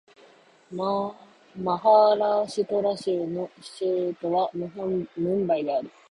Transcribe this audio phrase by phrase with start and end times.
[0.71, 1.13] マ
[1.63, 4.65] ハーラーシュトラ州の州都はム
[5.29, 5.91] ンバイである